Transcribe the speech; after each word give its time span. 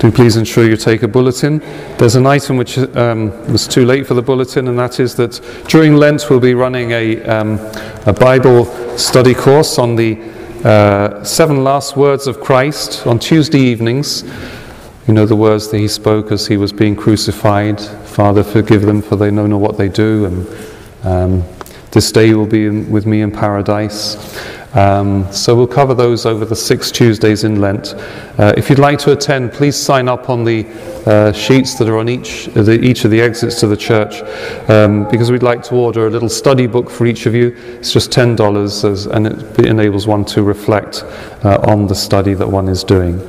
do 0.00 0.10
please 0.10 0.36
ensure 0.36 0.68
you 0.68 0.76
take 0.76 1.02
a 1.02 1.08
bulletin. 1.08 1.58
There's 1.98 2.16
an 2.16 2.26
item 2.26 2.56
which 2.56 2.78
um, 2.78 3.30
was 3.52 3.68
too 3.68 3.84
late 3.84 4.06
for 4.06 4.14
the 4.14 4.22
bulletin, 4.22 4.66
and 4.66 4.78
that 4.78 4.98
is 4.98 5.14
that 5.16 5.40
during 5.68 5.94
Lent 5.94 6.28
we'll 6.28 6.40
be 6.40 6.54
running 6.54 6.90
a, 6.90 7.22
um, 7.24 7.58
a 8.06 8.12
Bible 8.12 8.64
study 8.98 9.34
course 9.34 9.78
on 9.78 9.94
the 9.94 10.20
uh, 10.64 11.22
seven 11.22 11.62
last 11.62 11.96
words 11.96 12.26
of 12.26 12.40
Christ 12.40 13.06
on 13.06 13.18
Tuesday 13.18 13.60
evenings. 13.60 14.24
You 15.06 15.14
know 15.14 15.26
the 15.26 15.36
words 15.36 15.68
that 15.68 15.78
he 15.78 15.88
spoke 15.88 16.32
as 16.32 16.46
he 16.46 16.56
was 16.56 16.72
being 16.72 16.96
crucified 16.96 17.80
Father, 18.10 18.42
forgive 18.42 18.82
them, 18.82 19.00
for 19.00 19.14
they 19.14 19.30
know 19.30 19.46
not 19.46 19.60
what 19.60 19.78
they 19.78 19.88
do. 19.88 20.26
And 20.26 21.06
um, 21.06 21.44
this 21.92 22.10
day 22.10 22.34
will 22.34 22.44
be 22.44 22.66
in, 22.66 22.90
with 22.90 23.06
me 23.06 23.22
in 23.22 23.30
paradise. 23.30 24.16
Um, 24.74 25.30
so 25.32 25.56
we'll 25.56 25.66
cover 25.66 25.94
those 25.94 26.26
over 26.26 26.44
the 26.44 26.54
six 26.54 26.92
Tuesdays 26.92 27.42
in 27.42 27.60
Lent. 27.60 27.94
Uh, 28.38 28.54
if 28.56 28.70
you'd 28.70 28.78
like 28.78 28.98
to 29.00 29.12
attend, 29.12 29.52
please 29.52 29.76
sign 29.76 30.08
up 30.08 30.30
on 30.30 30.44
the 30.44 30.64
uh, 31.06 31.32
sheets 31.32 31.74
that 31.78 31.88
are 31.88 31.98
on 31.98 32.08
each, 32.08 32.48
uh, 32.56 32.62
the, 32.62 32.80
each 32.80 33.04
of 33.04 33.10
the 33.10 33.20
exits 33.20 33.58
to 33.60 33.66
the 33.66 33.76
church 33.76 34.22
um, 34.70 35.08
because 35.10 35.32
we'd 35.32 35.42
like 35.42 35.62
to 35.64 35.74
order 35.74 36.06
a 36.06 36.10
little 36.10 36.28
study 36.28 36.68
book 36.68 36.88
for 36.88 37.06
each 37.06 37.26
of 37.26 37.34
you. 37.34 37.48
It's 37.78 37.92
just 37.92 38.10
$10 38.10 38.84
as, 38.84 39.06
and 39.06 39.26
it 39.26 39.66
enables 39.66 40.06
one 40.06 40.24
to 40.26 40.42
reflect 40.42 41.02
uh, 41.44 41.58
on 41.66 41.88
the 41.88 41.94
study 41.94 42.34
that 42.34 42.48
one 42.48 42.68
is 42.68 42.84
doing. 42.84 43.20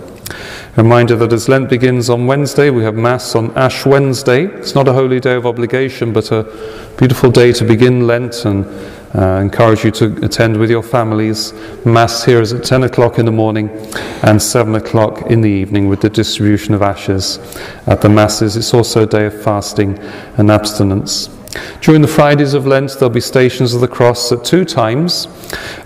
Reminder 0.78 1.18
that 1.18 1.34
as 1.34 1.50
Lent 1.50 1.70
begins 1.70 2.10
on 2.10 2.28
Wednesday, 2.28 2.70
we 2.70 2.84
have 2.84 2.96
Mass 2.96 3.36
on 3.36 3.52
Ash 3.58 3.86
Wednesday. 3.86 4.46
It's 4.46 4.74
not 4.74 4.88
a 4.88 4.94
holy 4.94 5.20
day 5.20 5.36
of 5.36 5.46
obligation, 5.46 6.14
but 6.14 6.32
a 6.32 6.44
beautiful 6.98 7.30
day 7.30 7.52
to 7.54 7.66
begin 7.66 8.08
Lent 8.08 8.46
and 8.46 8.66
uh, 9.16 9.40
encourage 9.42 9.84
you 9.84 9.92
to 9.92 10.26
attend 10.26 10.58
with 10.58 10.70
your 10.70 10.84
families. 10.84 11.54
Mass 11.86 12.24
here 12.24 12.42
is 12.42 12.54
at 12.54 12.64
10 12.64 12.84
o'clock 12.84 13.20
in 13.20 13.26
the 13.26 13.32
morning 13.32 13.70
and 14.24 14.42
7 14.42 14.76
o'clock 14.76 15.24
in 15.30 15.42
the 15.42 15.50
evening 15.50 15.90
with 15.90 16.02
the 16.02 16.10
distribution 16.10 16.74
of 16.74 16.82
ashes 16.82 17.38
at 17.88 18.02
the 18.02 18.10
Masses. 18.10 18.56
It's 18.56 18.74
also 18.74 19.04
a 19.04 19.08
day 19.08 19.26
of 19.26 19.44
fasting 19.44 20.00
and 20.38 20.50
abstinence. 20.50 21.30
During 21.82 22.02
the 22.02 22.08
Fridays 22.08 22.54
of 22.54 22.66
Lent, 22.66 22.92
there'll 22.94 23.10
be 23.10 23.20
stations 23.20 23.74
of 23.74 23.82
the 23.82 23.88
cross 23.88 24.32
at 24.32 24.46
two 24.46 24.64
times, 24.64 25.26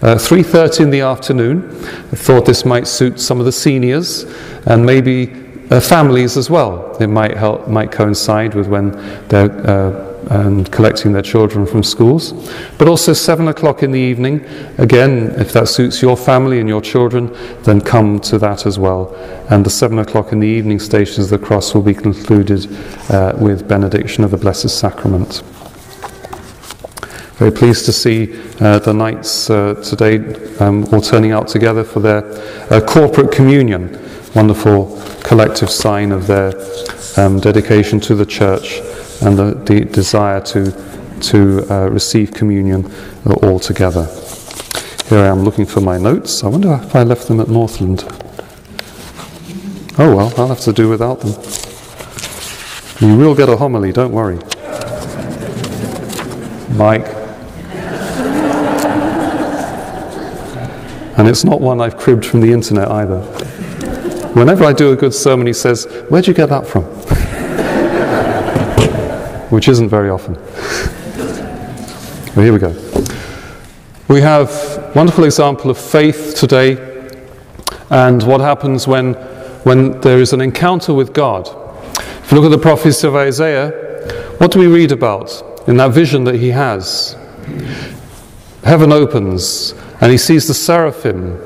uh, 0.01 0.15
3.30 0.15 0.81
in 0.81 0.89
the 0.91 1.01
afternoon. 1.01 1.69
I 2.11 2.15
thought 2.15 2.45
this 2.45 2.65
might 2.65 2.87
suit 2.87 3.19
some 3.19 3.39
of 3.39 3.45
the 3.45 3.51
seniors 3.51 4.23
and 4.67 4.85
maybe 4.85 5.33
uh, 5.71 5.79
families 5.79 6.37
as 6.37 6.49
well. 6.49 6.95
It 6.97 7.07
might 7.07 7.35
help, 7.35 7.67
might 7.67 7.91
coincide 7.91 8.53
with 8.53 8.67
when 8.67 8.91
they're 9.29 9.51
uh, 9.67 10.04
and 10.29 10.71
collecting 10.71 11.11
their 11.11 11.21
children 11.21 11.65
from 11.65 11.83
schools. 11.83 12.33
But 12.77 12.87
also 12.87 13.13
seven 13.13 13.47
o'clock 13.47 13.83
in 13.83 13.91
the 13.91 13.99
evening. 13.99 14.45
Again, 14.77 15.33
if 15.37 15.53
that 15.53 15.67
suits 15.67 16.01
your 16.01 16.17
family 16.17 16.59
and 16.59 16.69
your 16.69 16.81
children, 16.81 17.31
then 17.63 17.81
come 17.81 18.19
to 18.21 18.37
that 18.39 18.65
as 18.65 18.79
well. 18.79 19.13
And 19.49 19.65
the 19.65 19.69
seven 19.69 19.99
o'clock 19.99 20.31
in 20.31 20.39
the 20.39 20.47
evening 20.47 20.79
stations 20.79 21.31
of 21.31 21.39
the 21.39 21.45
cross 21.45 21.73
will 21.73 21.81
be 21.81 21.93
concluded 21.93 22.67
uh, 23.09 23.33
with 23.37 23.67
benediction 23.67 24.23
of 24.23 24.31
the 24.31 24.37
Blessed 24.37 24.69
Sacrament. 24.69 25.43
Very 27.37 27.51
pleased 27.51 27.85
to 27.85 27.91
see 27.91 28.33
uh, 28.61 28.79
the 28.79 28.93
Knights 28.93 29.49
uh, 29.49 29.73
today 29.83 30.17
um, 30.59 30.85
all 30.93 31.01
turning 31.01 31.31
out 31.31 31.47
together 31.47 31.83
for 31.83 31.99
their 31.99 32.23
uh, 32.71 32.79
corporate 32.79 33.31
communion 33.31 34.01
wonderful 34.35 35.01
collective 35.23 35.69
sign 35.69 36.11
of 36.11 36.27
their 36.27 36.53
um, 37.17 37.39
dedication 37.39 38.01
to 38.01 38.15
the 38.15 38.25
church 38.25 38.81
and 39.21 39.37
the, 39.37 39.53
the 39.65 39.85
desire 39.85 40.41
to, 40.41 40.71
to 41.21 41.65
uh, 41.69 41.89
receive 41.89 42.33
communion 42.33 42.91
all 43.43 43.59
together. 43.59 44.05
Here 45.09 45.19
I 45.19 45.27
am 45.27 45.43
looking 45.43 45.65
for 45.65 45.81
my 45.81 45.97
notes. 45.97 46.43
I 46.43 46.47
wonder 46.47 46.79
if 46.81 46.95
I 46.95 47.03
left 47.03 47.27
them 47.27 47.39
at 47.39 47.47
Northland. 47.47 48.03
Oh 49.97 50.15
well, 50.15 50.33
I'll 50.37 50.47
have 50.47 50.61
to 50.61 50.73
do 50.73 50.89
without 50.89 51.21
them. 51.21 51.33
You 52.99 53.17
will 53.17 53.35
get 53.35 53.49
a 53.49 53.57
homily, 53.57 53.91
don't 53.91 54.11
worry. 54.11 54.37
Mike. 56.75 57.05
And 61.17 61.29
it's 61.29 61.45
not 61.45 61.61
one 61.61 61.79
I've 61.79 61.97
cribbed 61.97 62.25
from 62.25 62.41
the 62.41 62.51
internet 62.51 62.89
either. 62.89 63.21
Whenever 64.33 64.65
I 64.65 64.73
do 64.73 64.91
a 64.91 64.95
good 64.97 65.13
sermon, 65.13 65.47
he 65.47 65.53
says, 65.53 65.85
Where'd 66.09 66.27
you 66.27 66.33
get 66.33 66.49
that 66.49 66.67
from? 66.67 66.83
Which 69.49 69.67
isn't 69.67 69.89
very 69.89 70.09
often. 70.09 70.35
Well, 72.35 72.43
here 72.43 72.53
we 72.53 72.59
go. 72.59 72.75
We 74.07 74.21
have 74.21 74.49
a 74.49 74.91
wonderful 74.95 75.23
example 75.23 75.71
of 75.71 75.77
faith 75.77 76.35
today 76.35 76.77
and 77.89 78.21
what 78.23 78.41
happens 78.41 78.87
when, 78.87 79.13
when 79.63 79.99
there 80.01 80.19
is 80.19 80.33
an 80.33 80.41
encounter 80.41 80.93
with 80.93 81.13
God. 81.13 81.47
If 81.97 82.31
you 82.31 82.39
look 82.39 82.51
at 82.51 82.55
the 82.55 82.61
prophecy 82.61 83.07
of 83.07 83.15
Isaiah, 83.15 83.69
what 84.37 84.51
do 84.51 84.59
we 84.59 84.67
read 84.67 84.91
about 84.91 85.43
in 85.67 85.77
that 85.77 85.91
vision 85.91 86.23
that 86.25 86.35
he 86.35 86.49
has? 86.49 87.15
Heaven 88.63 88.91
opens 88.91 89.73
and 90.01 90.11
he 90.11 90.17
sees 90.17 90.47
the 90.47 90.53
seraphim 90.53 91.39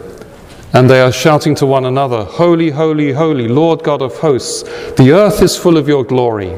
and 0.74 0.90
they 0.90 1.02
are 1.02 1.12
shouting 1.12 1.56
to 1.56 1.66
one 1.66 1.86
another, 1.86 2.24
Holy, 2.24 2.70
holy, 2.70 3.12
holy, 3.12 3.48
Lord 3.48 3.84
God 3.84 4.02
of 4.02 4.16
hosts, 4.18 4.64
the 4.94 5.12
earth 5.12 5.42
is 5.42 5.58
full 5.58 5.78
of 5.78 5.88
your 5.88 6.04
glory. 6.04 6.58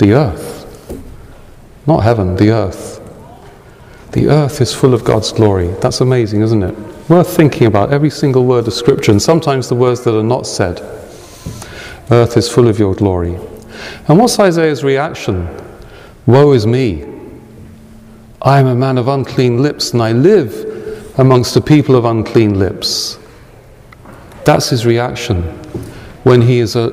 The 0.00 0.14
earth. 0.14 0.96
Not 1.86 2.04
heaven, 2.04 2.34
the 2.36 2.52
earth. 2.52 3.02
The 4.12 4.28
earth 4.28 4.62
is 4.62 4.74
full 4.74 4.94
of 4.94 5.04
God's 5.04 5.30
glory. 5.30 5.68
That's 5.82 6.00
amazing, 6.00 6.40
isn't 6.40 6.62
it? 6.62 6.74
Worth 7.10 7.36
thinking 7.36 7.66
about 7.66 7.92
every 7.92 8.08
single 8.08 8.46
word 8.46 8.66
of 8.66 8.72
Scripture, 8.72 9.12
and 9.12 9.20
sometimes 9.20 9.68
the 9.68 9.74
words 9.74 10.00
that 10.04 10.18
are 10.18 10.22
not 10.22 10.46
said. 10.46 10.80
Earth 12.10 12.38
is 12.38 12.50
full 12.50 12.66
of 12.66 12.78
your 12.78 12.94
glory. 12.94 13.34
And 14.08 14.18
what's 14.18 14.40
Isaiah's 14.40 14.82
reaction? 14.82 15.46
Woe 16.24 16.52
is 16.52 16.66
me. 16.66 17.04
I 18.40 18.58
am 18.58 18.68
a 18.68 18.74
man 18.74 18.96
of 18.96 19.06
unclean 19.06 19.62
lips, 19.62 19.92
and 19.92 20.00
I 20.00 20.12
live 20.12 21.18
amongst 21.18 21.56
a 21.56 21.60
people 21.60 21.94
of 21.94 22.06
unclean 22.06 22.58
lips. 22.58 23.18
That's 24.46 24.70
his 24.70 24.86
reaction 24.86 25.42
when 26.24 26.40
he 26.40 26.60
is 26.60 26.74
a, 26.74 26.88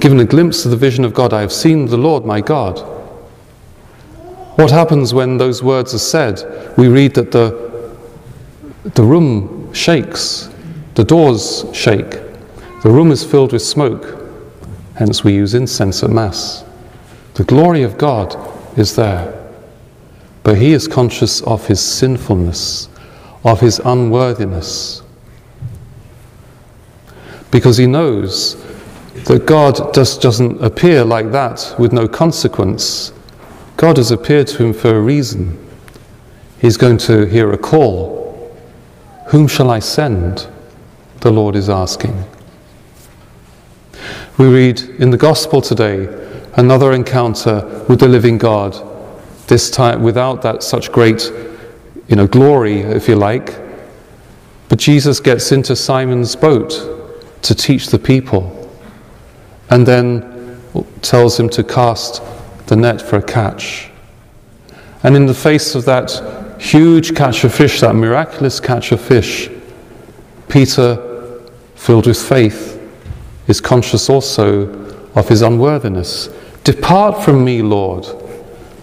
given 0.00 0.20
a 0.20 0.24
glimpse 0.24 0.64
of 0.64 0.70
the 0.70 0.76
vision 0.76 1.04
of 1.04 1.14
God. 1.14 1.32
I 1.32 1.40
have 1.40 1.52
seen 1.52 1.86
the 1.86 1.96
Lord 1.96 2.24
my 2.24 2.40
God. 2.40 2.78
What 4.56 4.70
happens 4.70 5.14
when 5.14 5.38
those 5.38 5.62
words 5.62 5.94
are 5.94 5.98
said? 5.98 6.76
We 6.76 6.88
read 6.88 7.14
that 7.14 7.32
the, 7.32 7.96
the 8.94 9.02
room 9.02 9.72
shakes, 9.72 10.50
the 10.94 11.04
doors 11.04 11.64
shake, 11.72 12.10
the 12.82 12.90
room 12.90 13.10
is 13.10 13.24
filled 13.24 13.52
with 13.52 13.62
smoke. 13.62 14.16
Hence, 14.96 15.22
we 15.22 15.32
use 15.32 15.54
incense 15.54 16.02
at 16.02 16.10
Mass. 16.10 16.64
The 17.34 17.44
glory 17.44 17.82
of 17.82 17.98
God 17.98 18.36
is 18.76 18.96
there, 18.96 19.48
but 20.42 20.58
he 20.58 20.72
is 20.72 20.88
conscious 20.88 21.40
of 21.42 21.66
his 21.66 21.80
sinfulness 21.80 22.88
of 23.44 23.60
his 23.60 23.80
unworthiness. 23.84 25.02
Because 27.50 27.76
he 27.76 27.86
knows 27.86 28.54
that 29.24 29.46
God 29.46 29.94
just 29.94 30.20
doesn't 30.20 30.62
appear 30.62 31.04
like 31.04 31.32
that 31.32 31.74
with 31.78 31.92
no 31.92 32.08
consequence. 32.08 33.12
God 33.76 33.96
has 33.96 34.10
appeared 34.10 34.46
to 34.48 34.64
him 34.64 34.72
for 34.72 34.96
a 34.96 35.00
reason. 35.00 35.58
He's 36.60 36.76
going 36.76 36.98
to 36.98 37.26
hear 37.26 37.52
a 37.52 37.58
call. 37.58 38.56
Whom 39.28 39.46
shall 39.46 39.70
I 39.70 39.78
send? 39.78 40.48
The 41.20 41.30
Lord 41.30 41.56
is 41.56 41.68
asking. 41.68 42.24
We 44.36 44.46
read 44.46 44.80
in 44.80 45.10
the 45.10 45.16
Gospel 45.16 45.60
today 45.60 46.06
another 46.54 46.92
encounter 46.92 47.84
with 47.88 48.00
the 48.00 48.08
living 48.08 48.38
God, 48.38 48.76
this 49.46 49.70
time 49.70 50.02
without 50.02 50.42
that 50.42 50.62
such 50.62 50.90
great 50.90 51.32
you 52.08 52.16
know, 52.16 52.26
glory, 52.26 52.80
if 52.80 53.08
you 53.08 53.16
like. 53.16 53.54
But 54.68 54.78
Jesus 54.78 55.20
gets 55.20 55.52
into 55.52 55.76
Simon's 55.76 56.34
boat 56.34 57.42
to 57.42 57.54
teach 57.54 57.88
the 57.88 57.98
people 57.98 58.57
and 59.70 59.86
then 59.86 60.60
tells 61.02 61.38
him 61.38 61.48
to 61.50 61.64
cast 61.64 62.22
the 62.66 62.76
net 62.76 63.00
for 63.00 63.16
a 63.16 63.22
catch. 63.22 63.90
And 65.02 65.16
in 65.16 65.26
the 65.26 65.34
face 65.34 65.74
of 65.74 65.84
that 65.84 66.56
huge 66.60 67.14
catch 67.14 67.44
of 67.44 67.54
fish, 67.54 67.80
that 67.80 67.94
miraculous 67.94 68.60
catch 68.60 68.92
of 68.92 69.00
fish, 69.00 69.48
Peter, 70.48 71.42
filled 71.76 72.06
with 72.06 72.20
faith, 72.20 72.80
is 73.46 73.60
conscious 73.60 74.10
also 74.10 74.68
of 75.14 75.28
his 75.28 75.42
unworthiness. 75.42 76.28
Depart 76.64 77.24
from 77.24 77.44
me, 77.44 77.62
Lord, 77.62 78.06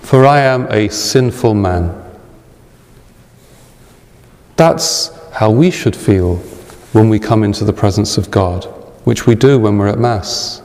for 0.02 0.26
I 0.26 0.40
am 0.42 0.68
a 0.72 0.90
sinful 0.90 1.54
man. 1.54 2.02
That's 4.56 5.12
how 5.32 5.52
we 5.52 5.70
should 5.70 5.96
feel 5.96 6.38
when 6.94 7.10
we 7.10 7.20
come 7.20 7.44
into 7.44 7.66
the 7.66 7.74
presence 7.74 8.18
of 8.18 8.32
God, 8.32 8.64
which 9.04 9.28
we 9.28 9.36
do 9.36 9.60
when 9.60 9.78
we're 9.78 9.88
at 9.88 10.00
Mass. 10.00 10.62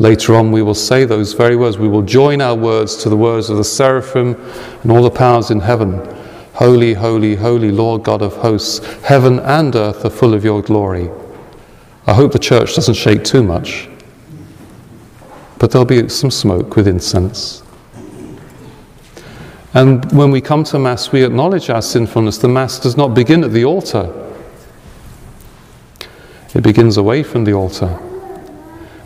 Later 0.00 0.36
on, 0.36 0.52
we 0.52 0.62
will 0.62 0.74
say 0.74 1.04
those 1.04 1.32
very 1.32 1.56
words. 1.56 1.76
We 1.76 1.88
will 1.88 2.02
join 2.02 2.40
our 2.40 2.54
words 2.54 2.96
to 3.02 3.08
the 3.08 3.16
words 3.16 3.50
of 3.50 3.56
the 3.56 3.64
seraphim 3.64 4.36
and 4.82 4.92
all 4.92 5.02
the 5.02 5.10
powers 5.10 5.50
in 5.50 5.60
heaven. 5.60 5.98
Holy, 6.54 6.94
holy, 6.94 7.34
holy 7.34 7.72
Lord 7.72 8.04
God 8.04 8.22
of 8.22 8.36
hosts, 8.36 8.78
heaven 9.02 9.40
and 9.40 9.74
earth 9.74 10.04
are 10.04 10.10
full 10.10 10.34
of 10.34 10.44
your 10.44 10.62
glory. 10.62 11.10
I 12.06 12.14
hope 12.14 12.32
the 12.32 12.38
church 12.38 12.76
doesn't 12.76 12.94
shake 12.94 13.24
too 13.24 13.42
much, 13.42 13.88
but 15.58 15.70
there'll 15.70 15.84
be 15.84 16.08
some 16.08 16.30
smoke 16.30 16.76
with 16.76 16.88
incense. 16.88 17.62
And 19.74 20.10
when 20.12 20.30
we 20.30 20.40
come 20.40 20.64
to 20.64 20.78
Mass, 20.78 21.12
we 21.12 21.24
acknowledge 21.24 21.70
our 21.70 21.82
sinfulness. 21.82 22.38
The 22.38 22.48
Mass 22.48 22.80
does 22.80 22.96
not 22.96 23.14
begin 23.14 23.44
at 23.44 23.52
the 23.52 23.64
altar, 23.64 24.12
it 26.54 26.62
begins 26.62 26.96
away 26.96 27.22
from 27.22 27.44
the 27.44 27.52
altar. 27.52 27.98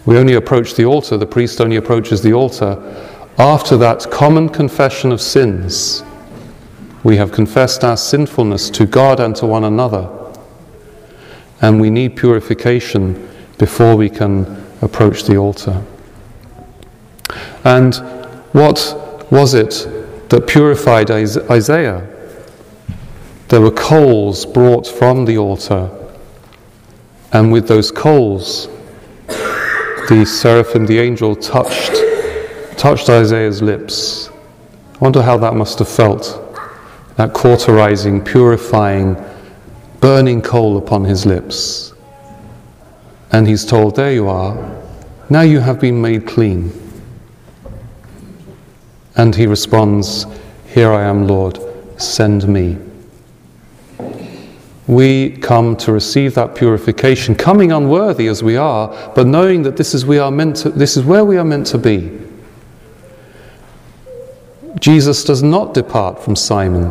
We 0.04 0.18
only 0.18 0.34
approach 0.34 0.74
the 0.74 0.84
altar, 0.84 1.16
the 1.16 1.26
priest 1.26 1.60
only 1.60 1.76
approaches 1.76 2.22
the 2.22 2.32
altar 2.32 2.76
after 3.38 3.76
that 3.78 4.10
common 4.10 4.48
confession 4.48 5.12
of 5.12 5.20
sins. 5.20 6.02
We 7.04 7.16
have 7.16 7.32
confessed 7.32 7.84
our 7.84 7.96
sinfulness 7.96 8.70
to 8.70 8.86
God 8.86 9.20
and 9.20 9.34
to 9.36 9.46
one 9.46 9.64
another. 9.64 10.08
And 11.60 11.80
we 11.80 11.90
need 11.90 12.16
purification 12.16 13.28
before 13.58 13.96
we 13.96 14.10
can 14.10 14.64
approach 14.80 15.24
the 15.24 15.36
altar. 15.36 15.82
And 17.64 17.94
what 18.52 19.28
was 19.30 19.54
it 19.54 19.88
that 20.28 20.46
purified 20.46 21.10
Isaiah? 21.10 22.08
There 23.48 23.60
were 23.60 23.70
coals 23.70 24.44
brought 24.46 24.86
from 24.86 25.24
the 25.24 25.38
altar. 25.38 25.90
And 27.32 27.52
with 27.52 27.68
those 27.68 27.90
coals, 27.92 28.68
the 30.08 30.24
seraphim, 30.24 30.86
the 30.86 30.98
angel, 30.98 31.36
touched, 31.36 31.92
touched 32.78 33.08
Isaiah's 33.08 33.62
lips. 33.62 34.28
I 34.94 34.98
wonder 34.98 35.22
how 35.22 35.38
that 35.38 35.54
must 35.54 35.78
have 35.78 35.88
felt. 35.88 36.38
That 37.16 37.32
cauterizing, 37.32 38.24
purifying, 38.24 39.16
burning 40.00 40.42
coal 40.42 40.78
upon 40.78 41.04
his 41.04 41.26
lips. 41.26 41.92
And 43.32 43.46
he's 43.46 43.64
told, 43.64 43.96
There 43.96 44.12
you 44.12 44.28
are. 44.28 44.56
Now 45.30 45.42
you 45.42 45.60
have 45.60 45.80
been 45.80 46.00
made 46.00 46.26
clean. 46.26 46.72
And 49.16 49.34
he 49.34 49.46
responds, 49.46 50.26
Here 50.66 50.92
I 50.92 51.04
am, 51.04 51.26
Lord, 51.26 51.58
send 52.00 52.46
me 52.48 52.78
we 54.86 55.30
come 55.36 55.76
to 55.76 55.92
receive 55.92 56.34
that 56.34 56.54
purification, 56.54 57.34
coming 57.34 57.70
unworthy 57.70 58.26
as 58.26 58.42
we 58.42 58.56
are, 58.56 58.88
but 59.14 59.26
knowing 59.26 59.62
that 59.62 59.76
this 59.76 59.94
is, 59.94 60.04
we 60.04 60.18
are 60.18 60.30
meant 60.30 60.56
to, 60.56 60.70
this 60.70 60.96
is 60.96 61.04
where 61.04 61.24
we 61.24 61.36
are 61.36 61.44
meant 61.44 61.66
to 61.68 61.78
be. 61.78 62.18
Jesus 64.80 65.22
does 65.24 65.42
not 65.42 65.74
depart 65.74 66.20
from 66.22 66.34
Simon 66.34 66.90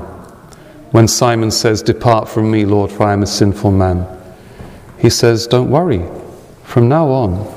when 0.91 1.07
Simon 1.07 1.51
says, 1.51 1.81
Depart 1.81 2.29
from 2.29 2.49
me, 2.49 2.65
Lord, 2.65 2.91
for 2.91 3.03
I 3.03 3.13
am 3.13 3.23
a 3.23 3.27
sinful 3.27 3.71
man. 3.71 4.07
He 4.99 5.09
says, 5.09 5.47
Don't 5.47 5.69
worry, 5.69 6.05
from 6.63 6.88
now 6.88 7.07
on, 7.09 7.53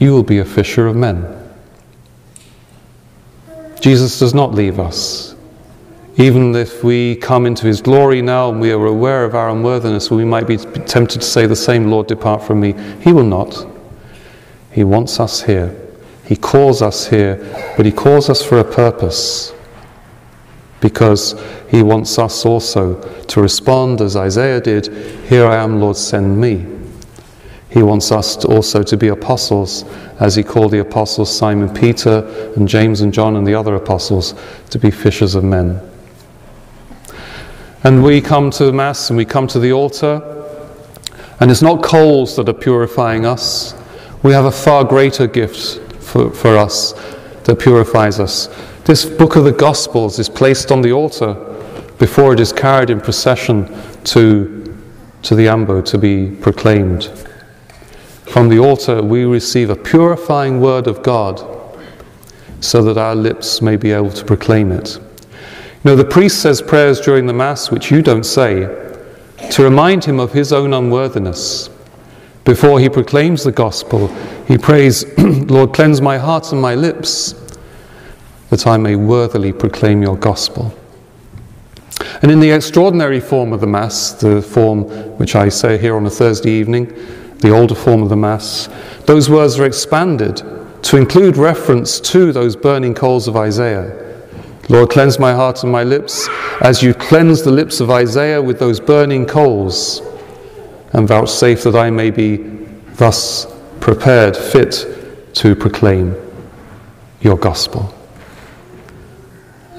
you 0.00 0.12
will 0.12 0.22
be 0.24 0.38
a 0.38 0.44
fisher 0.44 0.88
of 0.88 0.96
men. 0.96 1.38
Jesus 3.80 4.18
does 4.18 4.34
not 4.34 4.54
leave 4.54 4.80
us. 4.80 5.31
Even 6.16 6.54
if 6.54 6.84
we 6.84 7.16
come 7.16 7.46
into 7.46 7.66
his 7.66 7.80
glory 7.80 8.20
now 8.20 8.50
and 8.50 8.60
we 8.60 8.70
are 8.70 8.86
aware 8.86 9.24
of 9.24 9.34
our 9.34 9.48
unworthiness, 9.48 10.10
we 10.10 10.24
might 10.24 10.46
be 10.46 10.58
tempted 10.58 11.20
to 11.20 11.26
say 11.26 11.46
the 11.46 11.56
same, 11.56 11.90
Lord, 11.90 12.06
depart 12.06 12.42
from 12.42 12.60
me. 12.60 12.74
He 13.00 13.12
will 13.12 13.24
not. 13.24 13.66
He 14.70 14.84
wants 14.84 15.20
us 15.20 15.42
here. 15.42 15.74
He 16.26 16.36
calls 16.36 16.82
us 16.82 17.06
here, 17.06 17.36
but 17.76 17.86
he 17.86 17.92
calls 17.92 18.28
us 18.28 18.44
for 18.44 18.58
a 18.58 18.64
purpose. 18.64 19.54
Because 20.80 21.40
he 21.68 21.82
wants 21.82 22.18
us 22.18 22.44
also 22.44 23.00
to 23.22 23.40
respond 23.40 24.00
as 24.00 24.16
Isaiah 24.16 24.60
did 24.60 24.88
Here 25.28 25.46
I 25.46 25.56
am, 25.56 25.80
Lord, 25.80 25.96
send 25.96 26.38
me. 26.38 26.66
He 27.70 27.82
wants 27.82 28.12
us 28.12 28.36
to 28.36 28.48
also 28.48 28.82
to 28.82 28.96
be 28.98 29.08
apostles, 29.08 29.84
as 30.20 30.36
he 30.36 30.42
called 30.42 30.72
the 30.72 30.80
apostles 30.80 31.34
Simon 31.34 31.72
Peter 31.72 32.52
and 32.54 32.68
James 32.68 33.00
and 33.00 33.14
John 33.14 33.34
and 33.36 33.46
the 33.46 33.54
other 33.54 33.76
apostles 33.76 34.34
to 34.68 34.78
be 34.78 34.90
fishers 34.90 35.34
of 35.34 35.42
men. 35.42 35.80
And 37.84 38.04
we 38.04 38.20
come 38.20 38.50
to 38.52 38.70
Mass 38.70 39.10
and 39.10 39.16
we 39.16 39.24
come 39.24 39.48
to 39.48 39.58
the 39.58 39.72
altar, 39.72 40.22
and 41.40 41.50
it's 41.50 41.62
not 41.62 41.82
coals 41.82 42.36
that 42.36 42.48
are 42.48 42.52
purifying 42.52 43.26
us. 43.26 43.74
We 44.22 44.32
have 44.32 44.44
a 44.44 44.52
far 44.52 44.84
greater 44.84 45.26
gift 45.26 45.80
for, 46.00 46.30
for 46.30 46.56
us 46.56 46.92
that 47.42 47.58
purifies 47.58 48.20
us. 48.20 48.48
This 48.84 49.04
book 49.04 49.34
of 49.34 49.42
the 49.42 49.52
Gospels 49.52 50.20
is 50.20 50.28
placed 50.28 50.70
on 50.70 50.80
the 50.80 50.92
altar 50.92 51.34
before 51.98 52.32
it 52.32 52.38
is 52.38 52.52
carried 52.52 52.90
in 52.90 53.00
procession 53.00 53.68
to, 54.04 54.76
to 55.22 55.34
the 55.34 55.48
ambo 55.48 55.82
to 55.82 55.98
be 55.98 56.30
proclaimed. 56.36 57.06
From 58.26 58.48
the 58.48 58.60
altar, 58.60 59.02
we 59.02 59.24
receive 59.24 59.70
a 59.70 59.76
purifying 59.76 60.60
word 60.60 60.86
of 60.86 61.02
God 61.02 61.44
so 62.60 62.80
that 62.84 62.96
our 62.96 63.16
lips 63.16 63.60
may 63.60 63.74
be 63.74 63.90
able 63.90 64.12
to 64.12 64.24
proclaim 64.24 64.70
it. 64.70 65.00
No, 65.84 65.96
the 65.96 66.04
priest 66.04 66.40
says 66.40 66.62
prayers 66.62 67.00
during 67.00 67.26
the 67.26 67.32
Mass, 67.32 67.70
which 67.70 67.90
you 67.90 68.02
don't 68.02 68.24
say, 68.24 68.66
to 69.50 69.62
remind 69.64 70.04
him 70.04 70.20
of 70.20 70.32
his 70.32 70.52
own 70.52 70.72
unworthiness. 70.72 71.68
Before 72.44 72.78
he 72.78 72.88
proclaims 72.88 73.42
the 73.42 73.52
gospel, 73.52 74.08
he 74.46 74.58
prays, 74.58 75.04
Lord, 75.18 75.74
cleanse 75.74 76.00
my 76.00 76.18
heart 76.18 76.52
and 76.52 76.62
my 76.62 76.74
lips, 76.74 77.34
that 78.50 78.66
I 78.66 78.76
may 78.76 78.94
worthily 78.94 79.52
proclaim 79.52 80.02
your 80.02 80.16
gospel. 80.16 80.72
And 82.22 82.30
in 82.30 82.38
the 82.38 82.50
extraordinary 82.50 83.20
form 83.20 83.52
of 83.52 83.60
the 83.60 83.66
Mass, 83.66 84.12
the 84.12 84.40
form 84.40 84.84
which 85.18 85.34
I 85.34 85.48
say 85.48 85.78
here 85.78 85.96
on 85.96 86.06
a 86.06 86.10
Thursday 86.10 86.50
evening, 86.50 86.94
the 87.38 87.50
older 87.50 87.74
form 87.74 88.02
of 88.02 88.08
the 88.08 88.16
Mass, 88.16 88.68
those 89.06 89.28
words 89.28 89.58
are 89.58 89.66
expanded 89.66 90.42
to 90.82 90.96
include 90.96 91.36
reference 91.36 91.98
to 92.00 92.32
those 92.32 92.54
burning 92.54 92.94
coals 92.94 93.26
of 93.26 93.36
Isaiah. 93.36 94.01
Lord, 94.72 94.88
cleanse 94.88 95.18
my 95.18 95.34
heart 95.34 95.64
and 95.64 95.70
my 95.70 95.84
lips 95.84 96.30
as 96.62 96.82
you 96.82 96.94
cleanse 96.94 97.42
the 97.42 97.50
lips 97.50 97.80
of 97.80 97.90
Isaiah 97.90 98.40
with 98.40 98.58
those 98.58 98.80
burning 98.80 99.26
coals, 99.26 100.00
and 100.94 101.06
vouchsafe 101.06 101.62
that 101.64 101.76
I 101.76 101.90
may 101.90 102.10
be 102.10 102.38
thus 102.94 103.46
prepared, 103.80 104.34
fit 104.34 104.86
to 105.34 105.54
proclaim 105.54 106.16
your 107.20 107.36
gospel. 107.36 107.94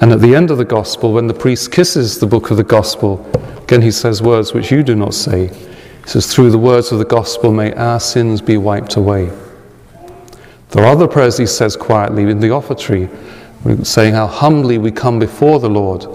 And 0.00 0.12
at 0.12 0.20
the 0.20 0.36
end 0.36 0.52
of 0.52 0.58
the 0.58 0.64
gospel, 0.64 1.12
when 1.12 1.26
the 1.26 1.34
priest 1.34 1.72
kisses 1.72 2.20
the 2.20 2.26
book 2.26 2.52
of 2.52 2.56
the 2.56 2.62
gospel, 2.62 3.28
again 3.64 3.82
he 3.82 3.90
says 3.90 4.22
words 4.22 4.54
which 4.54 4.70
you 4.70 4.84
do 4.84 4.94
not 4.94 5.12
say. 5.12 5.48
He 5.48 6.08
says, 6.08 6.32
Through 6.32 6.52
the 6.52 6.58
words 6.58 6.92
of 6.92 7.00
the 7.00 7.04
gospel, 7.04 7.52
may 7.52 7.72
our 7.74 7.98
sins 7.98 8.40
be 8.40 8.58
wiped 8.58 8.94
away. 8.94 9.32
There 10.70 10.84
are 10.84 10.92
other 10.92 11.08
prayers 11.08 11.36
he 11.36 11.46
says 11.46 11.76
quietly 11.76 12.30
in 12.30 12.38
the 12.38 12.50
offertory 12.50 13.08
saying 13.82 14.14
how 14.14 14.26
humbly 14.26 14.78
we 14.78 14.90
come 14.90 15.18
before 15.18 15.58
the 15.58 15.70
Lord, 15.70 16.06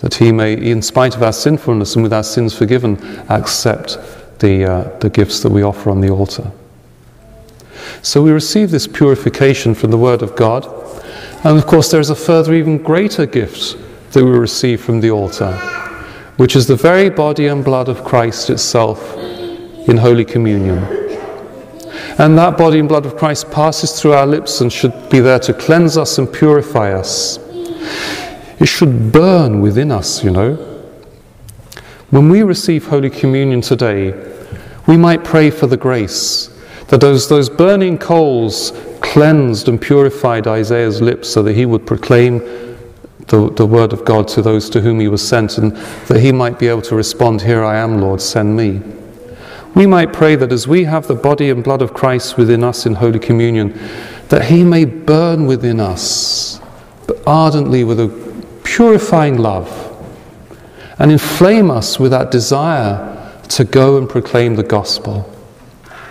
that 0.00 0.14
He 0.14 0.32
may, 0.32 0.54
in 0.54 0.82
spite 0.82 1.16
of 1.16 1.22
our 1.22 1.32
sinfulness 1.32 1.94
and 1.94 2.02
with 2.02 2.12
our 2.12 2.22
sins 2.22 2.56
forgiven, 2.56 2.96
accept 3.28 3.98
the, 4.38 4.64
uh, 4.64 4.98
the 4.98 5.10
gifts 5.10 5.40
that 5.40 5.50
we 5.50 5.62
offer 5.62 5.90
on 5.90 6.00
the 6.00 6.10
altar. 6.10 6.50
So 8.02 8.22
we 8.22 8.30
receive 8.30 8.70
this 8.70 8.86
purification 8.86 9.74
from 9.74 9.90
the 9.90 9.98
Word 9.98 10.22
of 10.22 10.36
God. 10.36 10.66
And 11.44 11.58
of 11.58 11.66
course, 11.66 11.90
there's 11.90 12.10
a 12.10 12.16
further, 12.16 12.54
even 12.54 12.78
greater 12.78 13.26
gift 13.26 13.76
that 14.12 14.24
we 14.24 14.30
receive 14.30 14.80
from 14.80 15.00
the 15.00 15.10
altar, 15.10 15.52
which 16.36 16.56
is 16.56 16.66
the 16.66 16.76
very 16.76 17.10
body 17.10 17.46
and 17.46 17.64
blood 17.64 17.88
of 17.88 18.04
Christ 18.04 18.50
itself 18.50 19.16
in 19.16 19.96
Holy 19.96 20.24
Communion. 20.24 20.82
And 22.18 22.38
that 22.38 22.56
body 22.56 22.78
and 22.78 22.88
blood 22.88 23.04
of 23.04 23.16
Christ 23.16 23.50
passes 23.50 24.00
through 24.00 24.14
our 24.14 24.26
lips 24.26 24.60
and 24.62 24.72
should 24.72 25.10
be 25.10 25.20
there 25.20 25.38
to 25.40 25.52
cleanse 25.52 25.98
us 25.98 26.16
and 26.16 26.32
purify 26.32 26.92
us. 26.92 27.38
It 28.58 28.66
should 28.66 29.12
burn 29.12 29.60
within 29.60 29.92
us, 29.92 30.24
you 30.24 30.30
know. 30.30 30.54
When 32.10 32.30
we 32.30 32.42
receive 32.42 32.86
Holy 32.86 33.10
Communion 33.10 33.60
today, 33.60 34.14
we 34.86 34.96
might 34.96 35.24
pray 35.24 35.50
for 35.50 35.66
the 35.66 35.76
grace 35.76 36.48
that 36.88 37.00
those, 37.00 37.28
those 37.28 37.50
burning 37.50 37.98
coals 37.98 38.72
cleansed 39.00 39.68
and 39.68 39.80
purified 39.80 40.46
Isaiah's 40.46 41.02
lips 41.02 41.28
so 41.28 41.42
that 41.42 41.54
he 41.54 41.66
would 41.66 41.86
proclaim 41.86 42.38
the, 43.26 43.50
the 43.56 43.66
word 43.66 43.92
of 43.92 44.04
God 44.04 44.28
to 44.28 44.42
those 44.42 44.70
to 44.70 44.80
whom 44.80 45.00
he 45.00 45.08
was 45.08 45.26
sent 45.26 45.58
and 45.58 45.72
that 46.06 46.20
he 46.20 46.32
might 46.32 46.58
be 46.58 46.68
able 46.68 46.82
to 46.82 46.94
respond, 46.94 47.42
Here 47.42 47.64
I 47.64 47.76
am, 47.76 48.00
Lord, 48.00 48.22
send 48.22 48.56
me. 48.56 48.80
We 49.76 49.86
might 49.86 50.14
pray 50.14 50.36
that 50.36 50.52
as 50.52 50.66
we 50.66 50.84
have 50.84 51.06
the 51.06 51.14
body 51.14 51.50
and 51.50 51.62
blood 51.62 51.82
of 51.82 51.92
Christ 51.92 52.38
within 52.38 52.64
us 52.64 52.86
in 52.86 52.94
Holy 52.94 53.18
Communion, 53.18 53.78
that 54.30 54.46
He 54.46 54.64
may 54.64 54.86
burn 54.86 55.44
within 55.44 55.80
us, 55.80 56.62
ardently 57.26 57.84
with 57.84 58.00
a 58.00 58.08
purifying 58.64 59.36
love, 59.36 59.68
and 60.98 61.12
inflame 61.12 61.70
us 61.70 62.00
with 62.00 62.10
that 62.12 62.30
desire 62.30 63.30
to 63.48 63.64
go 63.64 63.98
and 63.98 64.08
proclaim 64.08 64.56
the 64.56 64.62
gospel, 64.62 65.30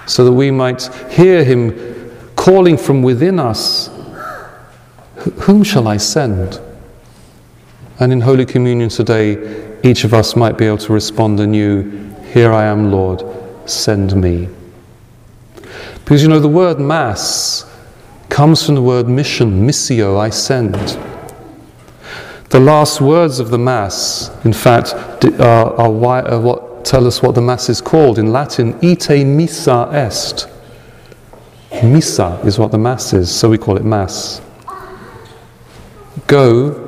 so 0.05 0.23
that 0.23 0.33
we 0.33 0.51
might 0.51 0.83
hear 1.09 1.43
Him 1.43 2.11
calling 2.35 2.77
from 2.77 3.01
within 3.01 3.39
us, 3.39 3.89
Whom 5.39 5.63
shall 5.63 5.87
I 5.87 5.97
send? 5.97 6.61
And 7.99 8.13
in 8.13 8.21
Holy 8.21 8.45
Communion 8.45 8.89
today, 8.89 9.79
each 9.83 10.03
of 10.03 10.13
us 10.13 10.35
might 10.35 10.55
be 10.55 10.67
able 10.67 10.77
to 10.77 10.93
respond 10.93 11.39
anew, 11.39 12.13
Here 12.31 12.53
I 12.53 12.65
am, 12.65 12.91
Lord 12.91 13.23
send 13.65 14.15
me. 14.15 14.49
Because 16.03 16.21
you 16.21 16.29
know, 16.29 16.39
the 16.39 16.47
word 16.47 16.79
Mass 16.79 17.69
comes 18.29 18.65
from 18.65 18.75
the 18.75 18.81
word 18.81 19.07
mission, 19.07 19.67
missio, 19.67 20.19
I 20.19 20.29
send. 20.29 20.75
The 22.49 22.59
last 22.59 23.01
words 23.01 23.39
of 23.39 23.49
the 23.49 23.57
Mass, 23.57 24.29
in 24.45 24.53
fact, 24.53 24.93
are, 25.39 25.73
are, 25.73 26.27
are 26.27 26.39
what 26.39 26.85
tell 26.85 27.07
us 27.07 27.21
what 27.21 27.33
the 27.35 27.41
Mass 27.41 27.67
is 27.67 27.81
called. 27.81 28.19
In 28.19 28.31
Latin, 28.31 28.77
ite 28.83 29.25
missa 29.25 29.89
est. 29.91 30.47
Missa 31.83 32.39
is 32.45 32.59
what 32.59 32.71
the 32.71 32.77
Mass 32.77 33.13
is, 33.13 33.33
so 33.33 33.49
we 33.49 33.57
call 33.57 33.75
it 33.75 33.83
Mass. 33.83 34.41
Go, 36.27 36.84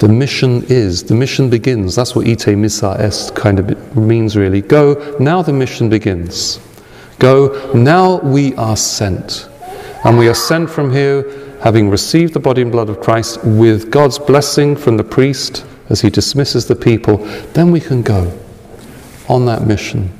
the 0.00 0.08
mission 0.08 0.64
is, 0.68 1.04
the 1.04 1.14
mission 1.14 1.50
begins. 1.50 1.94
That's 1.94 2.16
what 2.16 2.26
ite 2.26 2.56
missa 2.56 2.96
est 2.98 3.34
kind 3.34 3.58
of 3.58 3.96
means, 3.96 4.34
really. 4.34 4.62
Go, 4.62 5.16
now 5.20 5.42
the 5.42 5.52
mission 5.52 5.90
begins. 5.90 6.58
Go, 7.18 7.70
now 7.74 8.18
we 8.20 8.54
are 8.54 8.78
sent. 8.78 9.46
And 10.02 10.18
we 10.18 10.26
are 10.26 10.34
sent 10.34 10.70
from 10.70 10.90
here, 10.90 11.58
having 11.60 11.90
received 11.90 12.32
the 12.32 12.40
body 12.40 12.62
and 12.62 12.72
blood 12.72 12.88
of 12.88 13.00
Christ, 13.00 13.44
with 13.44 13.90
God's 13.90 14.18
blessing 14.18 14.74
from 14.74 14.96
the 14.96 15.04
priest 15.04 15.66
as 15.90 16.00
he 16.00 16.08
dismisses 16.08 16.66
the 16.66 16.76
people. 16.76 17.18
Then 17.52 17.70
we 17.70 17.78
can 17.78 18.00
go 18.00 18.32
on 19.28 19.44
that 19.44 19.66
mission. 19.66 20.10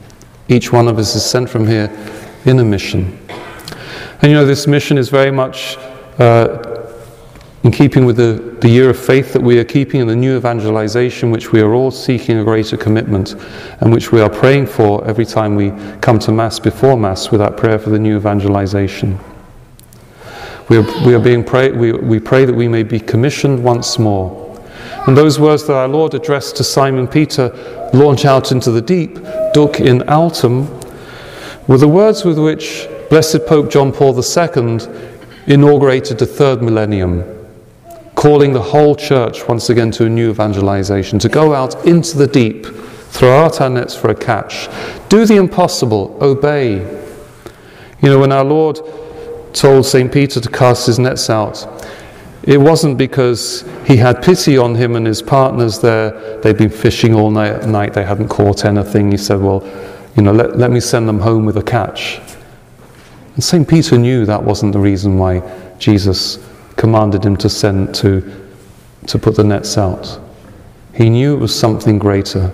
Each 0.49 0.71
one 0.71 0.89
of 0.89 0.99
us 0.99 1.15
is 1.15 1.25
sent 1.25 1.49
from 1.49 1.67
here 1.67 1.91
in 2.45 2.59
a 2.59 2.65
mission. 2.65 3.19
And 4.21 4.31
you 4.31 4.35
know, 4.35 4.45
this 4.45 4.67
mission 4.67 4.99
is 4.99 5.09
very 5.09 5.31
much 5.31 5.79
uh, 6.19 6.80
in 7.63 7.71
keeping 7.71 8.07
with 8.07 8.17
the, 8.17 8.57
the 8.61 8.69
year 8.69 8.89
of 8.89 8.99
faith 8.99 9.35
that 9.35 9.43
we 9.43 9.59
are 9.59 9.65
keeping 9.65 10.01
and 10.01 10.09
the 10.09 10.17
new 10.17 10.37
evangelization, 10.37 11.31
which 11.31 11.53
we 11.53 11.61
are 11.61 11.75
all 11.75 11.91
seeking 11.91 12.39
a 12.39 12.45
greater 12.45 12.77
commitment 12.77 13.35
and 13.81 13.93
which 13.93 14.13
we 14.13 14.21
are 14.21 14.31
praying 14.31 14.67
for 14.67 15.07
every 15.07 15.27
time 15.27 15.55
we 15.55 15.71
come 16.01 16.19
to 16.19 16.33
Mass 16.33 16.59
before 16.59 16.97
Mass 16.97 17.31
with 17.31 17.41
that 17.41 17.59
prayer 17.59 17.79
for 17.79 17.91
the 17.91 17.99
new 17.99 18.17
evangelization. 18.17 19.19
We 20.71 20.79
are, 20.79 21.07
we 21.07 21.15
are 21.15 21.21
being 21.21 21.45
pray, 21.45 21.71
we, 21.71 21.93
we 21.93 22.19
pray 22.19 22.47
that 22.47 22.55
we 22.55 22.69
may 22.69 22.83
be 22.83 22.99
commissioned 22.99 23.63
once 23.63 23.99
more. 23.99 24.47
And 25.07 25.17
those 25.17 25.39
words 25.39 25.67
that 25.67 25.75
our 25.75 25.89
Lord 25.89 26.15
addressed 26.15 26.57
to 26.57 26.65
Simon 26.65 27.09
Peter, 27.09 27.51
launch 27.93 28.25
out 28.25 28.53
into 28.53 28.71
the 28.71 28.81
deep, 28.81 29.19
duc 29.53 29.81
in 29.81 30.09
altum, 30.09 30.69
were 31.67 31.79
the 31.79 31.89
words 31.89 32.25
with 32.25 32.39
which 32.39 32.89
Blessed 33.11 33.47
Pope 33.47 33.71
John 33.71 33.93
Paul 33.93 34.15
II 34.15 34.79
inaugurated 35.47 36.19
the 36.19 36.27
third 36.27 36.63
millennium, 36.63 37.40
calling 38.21 38.53
the 38.53 38.61
whole 38.61 38.95
church 38.95 39.49
once 39.49 39.71
again 39.71 39.91
to 39.91 40.05
a 40.05 40.09
new 40.09 40.29
evangelization, 40.29 41.19
to 41.19 41.27
go 41.27 41.55
out 41.55 41.87
into 41.87 42.19
the 42.19 42.27
deep, 42.27 42.67
throw 42.67 43.47
out 43.47 43.63
our 43.63 43.71
nets 43.71 43.97
for 43.97 44.11
a 44.11 44.15
catch, 44.15 44.69
do 45.09 45.25
the 45.25 45.37
impossible, 45.37 46.19
obey. 46.21 46.81
You 48.03 48.11
know, 48.11 48.19
when 48.19 48.31
our 48.31 48.45
Lord 48.45 48.79
told 49.55 49.87
St. 49.87 50.13
Peter 50.13 50.39
to 50.39 50.51
cast 50.51 50.87
his 50.87 50.99
nets 50.99 51.31
out, 51.31 51.67
it 52.43 52.59
wasn't 52.59 52.99
because 52.99 53.65
he 53.87 53.97
had 53.97 54.23
pity 54.23 54.59
on 54.59 54.75
him 54.75 54.97
and 54.97 55.07
his 55.07 55.23
partners 55.23 55.79
there. 55.79 56.41
They'd 56.43 56.59
been 56.59 56.69
fishing 56.69 57.15
all 57.15 57.31
night, 57.31 57.67
night. 57.67 57.95
they 57.95 58.05
hadn't 58.05 58.29
caught 58.29 58.67
anything. 58.67 59.11
He 59.11 59.17
said, 59.17 59.41
Well, 59.41 59.63
you 60.15 60.23
know, 60.23 60.33
let, 60.33 60.59
let 60.59 60.71
me 60.71 60.81
send 60.81 61.09
them 61.09 61.21
home 61.21 61.47
with 61.47 61.57
a 61.57 61.63
catch. 61.63 62.21
And 63.35 63.43
St. 63.43 63.67
Peter 63.67 63.97
knew 63.97 64.27
that 64.27 64.43
wasn't 64.45 64.75
the 64.75 64.79
reason 64.79 65.17
why 65.17 65.41
Jesus 65.79 66.39
commanded 66.81 67.23
him 67.23 67.37
to 67.37 67.51
send 67.51 67.95
to, 67.95 68.23
to 69.07 69.19
put 69.19 69.37
the 69.37 69.45
nets 69.45 69.77
out. 69.77 70.19
He 70.95 71.11
knew 71.11 71.35
it 71.35 71.39
was 71.39 71.55
something 71.55 71.99
greater, 71.99 72.51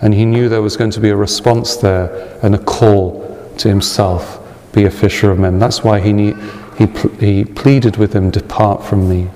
and 0.00 0.14
he 0.14 0.24
knew 0.24 0.48
there 0.48 0.62
was 0.62 0.78
going 0.78 0.90
to 0.92 1.00
be 1.00 1.10
a 1.10 1.16
response 1.16 1.76
there 1.76 2.38
and 2.42 2.54
a 2.54 2.58
call 2.58 3.52
to 3.58 3.68
himself 3.68 4.40
be 4.72 4.86
a 4.86 4.90
fisher 4.90 5.30
of 5.30 5.38
men. 5.38 5.58
That's 5.58 5.84
why 5.84 6.00
he, 6.00 6.14
need, 6.14 6.36
he, 6.78 6.86
he 7.20 7.44
pleaded 7.44 7.98
with 7.98 8.14
him, 8.14 8.30
Depart 8.30 8.82
from 8.82 9.06
me. 9.06 9.28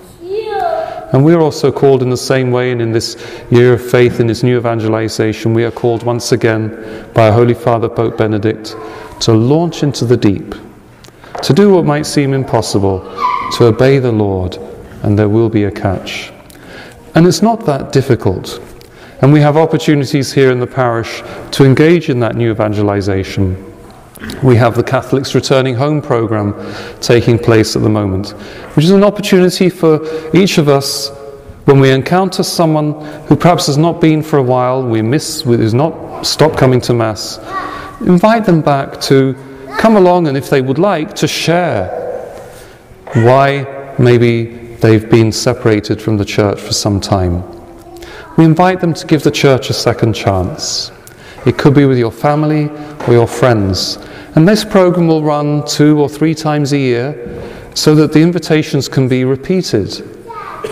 And 1.13 1.23
we're 1.27 1.41
also 1.41 1.71
called 1.71 2.03
in 2.03 2.09
the 2.09 2.17
same 2.17 2.51
way, 2.51 2.73
and 2.73 2.81
in 2.81 2.91
this 2.91 3.23
year 3.51 3.75
of 3.75 3.91
faith, 3.91 4.19
in 4.19 4.27
this 4.27 4.43
new 4.43 4.57
evangelization, 4.57 5.53
we 5.53 5.63
are 5.65 5.71
called 5.71 6.05
once 6.05 6.33
again 6.33 6.71
by 7.13 7.29
our 7.29 7.35
Holy 7.35 7.53
Father 7.53 7.91
Pope 7.91 8.17
Benedict 8.17 8.75
to 9.21 9.35
launch 9.35 9.83
into 9.83 10.07
the 10.07 10.17
deep 10.17 10.55
to 11.43 11.53
do 11.53 11.71
what 11.71 11.85
might 11.85 12.07
seem 12.07 12.33
impossible, 12.33 13.01
to 13.53 13.67
obey 13.67 13.99
the 13.99 14.13
Lord, 14.13 14.57
and 15.03 15.19
there 15.19 15.29
will 15.29 15.49
be 15.49 15.65
a 15.65 15.71
catch. 15.71 16.33
And 17.15 17.27
it's 17.27 17.43
not 17.43 17.67
that 17.67 17.93
difficult. 17.93 18.61
And 19.21 19.33
we 19.33 19.41
have 19.41 19.57
opportunities 19.57 20.33
here 20.33 20.51
in 20.51 20.59
the 20.59 20.67
parish 20.67 21.23
to 21.53 21.65
engage 21.65 22.09
in 22.09 22.21
that 22.21 22.35
new 22.35 22.51
evangelization. 22.51 23.73
We 24.43 24.57
have 24.57 24.75
the 24.75 24.83
Catholics 24.83 25.35
Returning 25.35 25.75
Home 25.75 26.01
program 26.01 26.55
taking 27.01 27.39
place 27.39 27.77
at 27.77 27.83
the 27.83 27.89
moment, 27.89 28.31
which 28.75 28.85
is 28.85 28.91
an 28.91 29.05
opportunity 29.05 29.69
for 29.69 30.01
each 30.35 30.59
of 30.59 30.69
us 30.69 31.11
when 31.65 31.79
we 31.79 31.91
encounter 31.91 32.43
someone 32.43 32.93
who 33.27 33.37
perhaps 33.37 33.67
has 33.67 33.79
not 33.79 34.01
been 34.01 34.23
for 34.23 34.39
a 34.39 34.43
while, 34.43 34.85
we 34.85 35.01
miss, 35.01 35.43
who's 35.43 35.75
not 35.75 36.27
stopped 36.27 36.57
coming 36.57 36.81
to 36.81 36.93
Mass, 36.93 37.39
invite 38.01 38.45
them 38.45 38.63
back 38.63 39.01
to 39.03 39.37
come 39.79 39.97
along 39.97 40.27
and 40.27 40.37
if 40.37 40.51
they 40.51 40.61
would 40.61 40.79
like 40.79 41.15
to 41.15 41.29
share 41.29 42.02
why 43.15 43.95
maybe 43.99 44.45
they've 44.77 45.09
been 45.11 45.31
separated 45.31 46.01
from 46.01 46.17
the 46.17 46.25
church 46.25 46.61
for 46.61 46.73
some 46.73 47.01
time. 47.01 47.45
We 48.37 48.45
invite 48.45 48.81
them 48.81 48.95
to 48.95 49.07
give 49.07 49.23
the 49.23 49.31
church 49.31 49.69
a 49.69 49.75
second 49.75 50.15
chance. 50.15 50.91
It 51.45 51.59
could 51.59 51.75
be 51.75 51.85
with 51.85 51.99
your 51.99 52.11
family 52.11 52.71
or 53.07 53.13
your 53.13 53.27
friends. 53.27 53.99
And 54.35 54.49
this 54.49 54.65
program 54.65 55.09
will 55.09 55.23
run 55.23 55.67
two 55.67 56.01
or 56.01 56.09
three 56.09 56.35
times 56.35 56.73
a 56.73 56.79
year 56.79 57.43
so 57.75 57.95
that 57.95 58.13
the 58.13 58.21
invitations 58.21 58.89
can 58.89 59.09
be 59.09 59.25
repeated. 59.25 60.01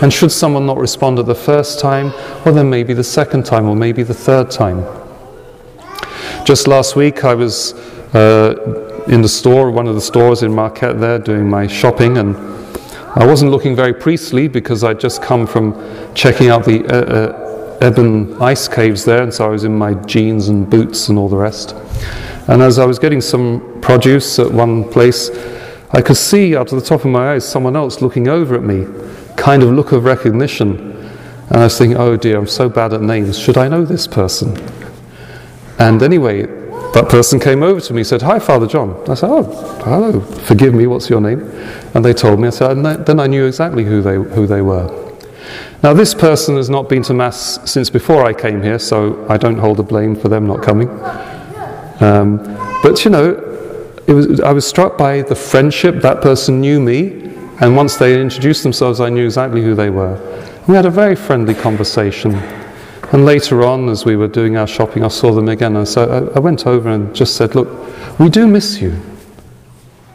And 0.01 0.11
should 0.11 0.31
someone 0.31 0.65
not 0.65 0.77
respond 0.77 1.19
at 1.19 1.27
the 1.27 1.35
first 1.35 1.79
time, 1.79 2.11
well, 2.43 2.55
then 2.55 2.69
maybe 2.69 2.93
the 2.93 3.03
second 3.03 3.45
time 3.45 3.67
or 3.67 3.75
maybe 3.75 4.01
the 4.01 4.13
third 4.13 4.49
time. 4.49 4.83
Just 6.43 6.67
last 6.67 6.95
week, 6.95 7.23
I 7.23 7.35
was 7.35 7.73
uh, 8.15 8.90
in 9.07 9.21
the 9.21 9.29
store, 9.29 9.71
one 9.71 9.87
of 9.87 9.95
the 9.95 10.01
stores 10.01 10.43
in 10.43 10.53
Marquette 10.53 10.99
there, 10.99 11.19
doing 11.19 11.49
my 11.49 11.67
shopping, 11.67 12.17
and 12.17 12.35
I 13.15 13.25
wasn't 13.25 13.51
looking 13.51 13.75
very 13.75 13.93
priestly 13.93 14.47
because 14.47 14.83
I'd 14.83 14.99
just 14.99 15.21
come 15.21 15.45
from 15.45 15.75
checking 16.13 16.49
out 16.49 16.63
the 16.63 16.85
uh, 16.85 16.97
uh, 16.97 17.77
Eben 17.81 18.39
ice 18.41 18.67
caves 18.67 19.03
there, 19.05 19.23
and 19.23 19.33
so 19.33 19.45
I 19.45 19.49
was 19.49 19.63
in 19.63 19.75
my 19.75 19.95
jeans 20.05 20.49
and 20.49 20.69
boots 20.69 21.09
and 21.09 21.17
all 21.17 21.27
the 21.27 21.37
rest. 21.37 21.73
And 22.47 22.61
as 22.61 22.77
I 22.77 22.85
was 22.85 22.99
getting 22.99 23.21
some 23.21 23.81
produce 23.81 24.37
at 24.37 24.51
one 24.51 24.87
place, 24.89 25.31
I 25.91 26.01
could 26.01 26.17
see 26.17 26.55
out 26.55 26.71
of 26.71 26.79
the 26.79 26.85
top 26.85 27.01
of 27.01 27.07
my 27.07 27.33
eyes 27.33 27.47
someone 27.47 27.75
else 27.75 28.01
looking 28.01 28.27
over 28.27 28.55
at 28.55 28.63
me, 28.63 28.85
kind 29.35 29.63
of 29.63 29.69
look 29.69 29.93
of 29.93 30.03
recognition. 30.05 30.91
And 31.49 31.57
I 31.57 31.63
was 31.63 31.77
thinking, 31.77 31.97
oh 31.97 32.15
dear, 32.17 32.37
I'm 32.37 32.47
so 32.47 32.69
bad 32.69 32.93
at 32.93 33.01
names. 33.01 33.37
Should 33.37 33.57
I 33.57 33.67
know 33.67 33.83
this 33.83 34.05
person? 34.05 34.57
And 35.79 36.03
anyway, 36.03 36.60
that 36.93 37.07
person 37.09 37.39
came 37.39 37.63
over 37.63 37.79
to 37.79 37.93
me 37.93 38.01
and 38.01 38.07
said, 38.07 38.21
Hi, 38.21 38.39
Father 38.39 38.67
John. 38.67 39.01
I 39.09 39.13
said, 39.13 39.29
Oh, 39.29 39.43
hello, 39.83 40.19
forgive 40.21 40.73
me, 40.73 40.87
what's 40.87 41.09
your 41.09 41.21
name? 41.21 41.41
And 41.93 42.03
they 42.03 42.13
told 42.13 42.39
me, 42.39 42.47
I 42.47 42.51
said, 42.51 42.71
and 42.71 42.85
then 42.85 43.19
I 43.19 43.27
knew 43.27 43.45
exactly 43.45 43.83
who 43.83 44.01
they, 44.01 44.15
who 44.15 44.45
they 44.47 44.61
were. 44.61 44.87
Now, 45.83 45.93
this 45.93 46.13
person 46.13 46.57
has 46.57 46.69
not 46.69 46.89
been 46.89 47.01
to 47.03 47.13
Mass 47.13 47.59
since 47.69 47.89
before 47.89 48.25
I 48.25 48.33
came 48.33 48.61
here, 48.61 48.77
so 48.77 49.25
I 49.27 49.37
don't 49.37 49.57
hold 49.57 49.77
the 49.77 49.83
blame 49.83 50.15
for 50.15 50.29
them 50.29 50.45
not 50.45 50.61
coming. 50.61 50.89
Um, 52.01 52.37
but, 52.83 53.03
you 53.03 53.11
know, 53.11 53.33
was, 54.07 54.39
I 54.41 54.51
was 54.51 54.67
struck 54.67 54.97
by 54.97 55.21
the 55.21 55.35
friendship. 55.35 55.95
That 56.01 56.21
person 56.21 56.61
knew 56.61 56.79
me, 56.79 57.33
and 57.61 57.75
once 57.75 57.97
they 57.97 58.19
introduced 58.19 58.63
themselves, 58.63 58.99
I 58.99 59.09
knew 59.09 59.25
exactly 59.25 59.61
who 59.63 59.75
they 59.75 59.89
were. 59.89 60.19
We 60.67 60.75
had 60.75 60.85
a 60.85 60.91
very 60.91 61.15
friendly 61.15 61.55
conversation. 61.55 62.60
And 63.11 63.25
later 63.25 63.63
on, 63.63 63.89
as 63.89 64.05
we 64.05 64.15
were 64.15 64.29
doing 64.29 64.55
our 64.55 64.67
shopping, 64.67 65.03
I 65.03 65.09
saw 65.09 65.33
them 65.33 65.49
again. 65.49 65.75
And 65.75 65.87
so 65.87 66.31
I, 66.33 66.37
I 66.37 66.39
went 66.39 66.65
over 66.65 66.89
and 66.89 67.13
just 67.13 67.35
said, 67.35 67.55
Look, 67.55 67.67
we 68.19 68.29
do 68.29 68.47
miss 68.47 68.81
you. 68.81 68.97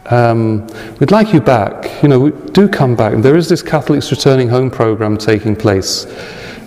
Um, 0.07 0.65
we'd 0.99 1.11
like 1.11 1.31
you 1.31 1.39
back. 1.39 2.01
You 2.01 2.09
know, 2.09 2.29
do 2.29 2.67
come 2.67 2.95
back. 2.95 3.13
And 3.13 3.23
there 3.23 3.35
is 3.35 3.49
this 3.49 3.61
Catholics 3.61 4.09
Returning 4.09 4.49
Home 4.49 4.71
program 4.71 5.15
taking 5.15 5.55
place. 5.55 6.05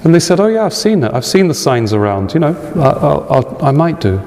And 0.04 0.14
they 0.14 0.20
said, 0.20 0.38
Oh, 0.38 0.46
yeah, 0.46 0.64
I've 0.64 0.74
seen 0.74 1.02
it. 1.02 1.12
I've 1.12 1.26
seen 1.26 1.48
the 1.48 1.54
signs 1.54 1.92
around. 1.92 2.32
You 2.32 2.40
know, 2.40 2.72
I, 2.76 3.38
I, 3.38 3.68
I 3.68 3.70
might 3.72 4.00
do. 4.00 4.20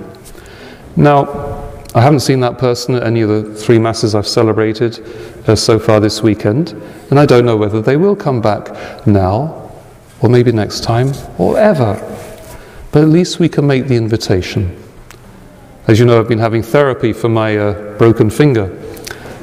Now, 0.97 1.61
I 1.95 2.01
haven't 2.01 2.19
seen 2.19 2.41
that 2.41 2.57
person 2.57 2.95
at 2.95 3.03
any 3.03 3.21
of 3.21 3.29
the 3.29 3.55
three 3.55 3.79
masses 3.79 4.13
I've 4.13 4.27
celebrated 4.27 4.99
uh, 5.47 5.55
so 5.55 5.79
far 5.79 6.01
this 6.01 6.21
weekend, 6.21 6.71
and 7.11 7.19
I 7.19 7.25
don't 7.25 7.45
know 7.45 7.55
whether 7.55 7.81
they 7.81 7.97
will 7.97 8.15
come 8.15 8.41
back 8.41 9.05
now 9.07 9.62
or 10.23 10.29
maybe 10.29 10.51
next 10.51 10.83
time, 10.83 11.11
or 11.37 11.59
ever. 11.59 11.93
But 12.91 13.03
at 13.03 13.09
least 13.09 13.39
we 13.39 13.49
can 13.49 13.67
make 13.67 13.87
the 13.87 13.95
invitation. 13.95 14.75
As 15.87 15.99
you 15.99 16.05
know, 16.05 16.19
I've 16.19 16.29
been 16.29 16.39
having 16.39 16.63
therapy 16.63 17.13
for 17.13 17.29
my 17.29 17.57
uh, 17.57 17.97
broken 17.97 18.29
finger. 18.29 18.79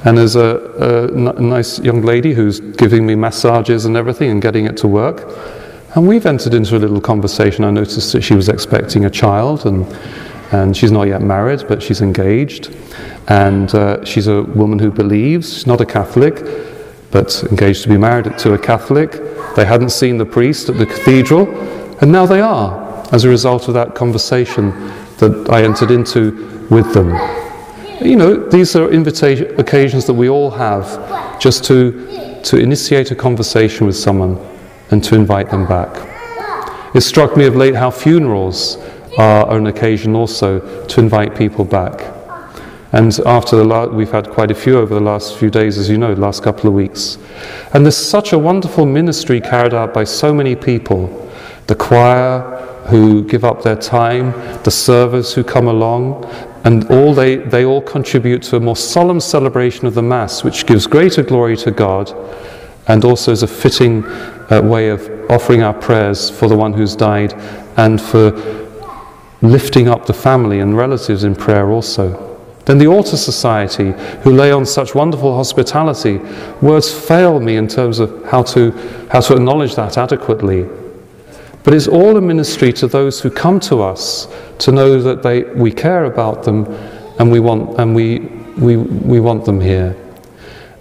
And 0.05 0.17
there's 0.17 0.37
a, 0.37 1.11
a, 1.11 1.41
nice 1.41 1.79
young 1.81 2.01
lady 2.01 2.33
who's 2.33 2.59
giving 2.61 3.07
me 3.07 3.15
massages 3.15 3.85
and 3.85 3.97
everything 3.97 4.31
and 4.31 4.41
getting 4.41 4.65
it 4.65 4.79
to 4.79 4.89
work. 4.89 5.25
And 5.95 6.09
we've 6.09 6.25
entered 6.25 6.55
into 6.55 6.77
a 6.77 6.79
little 6.79 7.01
conversation. 7.01 7.65
I 7.65 7.71
noticed 7.71 8.13
that 8.13 8.23
she 8.23 8.35
was 8.35 8.49
expecting 8.49 9.05
a 9.05 9.11
child, 9.11 9.67
and 9.67 9.87
and 10.53 10.77
she's 10.77 10.91
not 10.91 11.05
yet 11.05 11.23
married, 11.23 11.65
but 11.69 11.83
she's 11.83 12.01
engaged. 12.01 12.75
And 13.29 13.73
uh, 13.75 14.05
she's 14.05 14.27
a 14.27 14.43
woman 14.43 14.79
who 14.79 14.91
believes. 14.91 15.53
She's 15.55 15.67
not 15.67 15.81
a 15.81 15.87
Catholic, 15.87 16.37
but 17.11 17.43
engaged 17.51 17.83
to 17.83 17.89
be 17.89 17.97
married 17.97 18.39
to 18.39 18.55
a 18.55 18.59
Catholic. 18.59 19.13
They 19.57 19.65
hadn't 19.65 19.91
seen 19.91 20.19
the 20.19 20.27
priest 20.27 20.69
at 20.69 20.79
the 20.79 20.87
cathedral, 20.87 21.49
and 22.01 22.13
now 22.13 22.27
they 22.27 22.41
are, 22.41 23.07
as 23.13 23.25
a 23.25 23.29
result 23.29 23.69
of 23.69 23.75
that 23.75 23.95
conversation 23.95 24.71
that 25.19 25.49
I 25.51 25.63
entered 25.65 25.91
into 25.91 26.67
with 26.71 26.95
them. 26.95 27.11
You 28.01 28.17
know, 28.17 28.49
these 28.49 28.77
are 28.77 28.91
invitation, 28.91 29.59
occasions 29.61 30.07
that 30.07 30.15
we 30.15 30.29
all 30.29 30.51
have 30.51 31.41
just 31.41 31.65
to, 31.65 32.41
to 32.45 32.57
initiate 32.57 33.11
a 33.11 33.15
conversation 33.15 33.87
with 33.87 33.97
someone 33.97 34.39
and 34.91 35.05
to 35.05 35.15
invite 35.15 35.51
them 35.51 35.67
back. 35.67 36.09
It 36.95 37.03
struck 37.03 37.37
me 37.37 37.47
of 37.47 37.57
late 37.57 37.75
how 37.75 37.91
funerals 37.91 38.79
are 39.19 39.57
an 39.57 39.67
occasion 39.67 40.15
also 40.15 40.87
to 40.87 41.01
invite 41.01 41.37
people 41.37 41.65
back. 41.65 42.20
And 42.93 43.19
after 43.21 43.57
the 43.57 43.65
la- 43.65 43.87
we've 43.87 44.11
had 44.11 44.31
quite 44.31 44.51
a 44.51 44.55
few 44.55 44.79
over 44.79 44.95
the 44.95 45.01
last 45.01 45.37
few 45.37 45.51
days, 45.51 45.79
as 45.79 45.89
you 45.89 45.97
know, 45.97 46.13
last 46.13 46.43
couple 46.43 46.69
of 46.69 46.75
weeks. 46.75 47.19
And 47.73 47.85
there's 47.85 47.97
such 47.97 48.33
a 48.33 48.39
wonderful 48.39 48.85
ministry 48.85 49.41
carried 49.41 49.75
out 49.75 49.95
by 49.95 50.05
so 50.05 50.35
many 50.35 50.57
people 50.57 51.29
the 51.67 51.75
choir 51.77 52.41
who 52.89 53.23
give 53.23 53.45
up 53.45 53.63
their 53.63 53.77
time, 53.77 54.33
the 54.65 54.71
servers 54.71 55.33
who 55.33 55.45
come 55.45 55.69
along, 55.69 56.25
and 56.65 56.91
all 56.91 57.15
they, 57.15 57.37
they 57.37 57.65
all 57.65 57.81
contribute 57.81 58.43
to 58.43 58.57
a 58.57 58.61
more 58.61 58.75
solemn 58.75 59.21
celebration 59.21 59.87
of 59.87 59.95
the 59.95 60.03
Mass, 60.03 60.43
which 60.43 60.67
gives 60.67 60.87
greater 60.89 61.23
glory 61.23 61.57
to 61.59 61.71
God 61.71 62.13
and 62.89 63.05
also 63.05 63.31
is 63.31 63.45
a 63.45 63.47
fitting 63.47 64.05
uh, 64.05 64.61
way 64.65 64.89
of 64.89 65.09
offering 65.31 65.63
our 65.63 65.75
prayers 65.75 66.29
for 66.29 66.49
the 66.49 66.57
one 66.57 66.73
who's 66.73 66.97
died 66.97 67.33
and 67.77 68.01
for 68.01 68.33
lifting 69.43 69.89
up 69.89 70.07
the 70.07 70.13
family 70.13 70.59
and 70.59 70.77
relatives 70.77 71.23
in 71.23 71.37
prayer 71.37 71.71
also. 71.71 72.30
Then 72.67 72.79
the 72.79 72.87
Altar 72.87 73.17
Society, 73.17 73.93
who 74.23 74.33
lay 74.33 74.53
on 74.53 74.67
such 74.67 74.95
wonderful 74.95 75.35
hospitality, 75.35 76.19
words 76.61 76.93
fail 76.93 77.41
me 77.41 77.57
in 77.57 77.67
terms 77.67 77.99
of 77.99 78.25
how 78.27 78.43
to, 78.45 78.71
how 79.11 79.21
to 79.21 79.35
acknowledge 79.35 79.75
that 79.77 79.97
adequately. 79.97 80.69
But 81.63 81.75
it's 81.75 81.89
all 81.89 82.17
a 82.17 82.21
ministry 82.21 82.73
to 82.75 82.87
those 82.87 83.21
who 83.21 83.31
come 83.31 83.61
to 83.61 83.83
us 83.83 84.29
to 84.59 84.73
know 84.73 85.01
that 85.03 85.23
they, 85.23 85.43
we 85.43 85.73
care 85.73 86.05
about 86.05 86.45
them 86.45 86.67
and 87.19 87.31
we 87.31 87.41
want, 87.41 87.79
and 87.79 87.95
we, 87.95 88.21
we, 88.59 88.77
we 88.77 89.21
want 89.21 89.45
them 89.45 89.61
here. 89.61 89.97